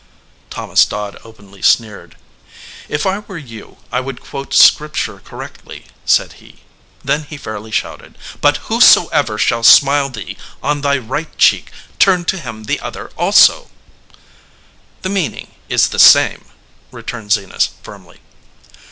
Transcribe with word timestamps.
Thomas 0.49 0.83
Dodd 0.83 1.15
openly 1.23 1.61
sneered. 1.61 2.17
"If 2.89 3.05
I 3.05 3.19
were 3.19 3.37
you 3.37 3.77
220 3.77 3.77
BOTH 3.77 3.79
CHEEKS 3.79 3.89
I 3.93 3.99
would 3.99 4.21
quote 4.21 4.53
Scripture 4.55 5.19
correctly/ 5.19 5.85
said 6.05 6.33
he. 6.41 6.61
Then 7.03 7.25
he 7.25 7.37
fairly 7.37 7.69
shouted," 7.69 8.17
But 8.41 8.57
whosoever 8.65 9.37
shall 9.37 9.61
smite 9.61 10.15
thee 10.15 10.37
on 10.63 10.81
thy 10.81 10.97
right 10.97 11.37
cheek, 11.37 11.69
turn 11.99 12.25
to 12.25 12.39
him 12.39 12.63
the 12.63 12.79
other 12.79 13.11
also/ 13.15 13.69
"The 15.03 15.09
meaning 15.09 15.53
is 15.69 15.89
the 15.89 15.99
same," 15.99 16.45
returned 16.91 17.31
Zenas, 17.33 17.69
firmly. 17.83 18.21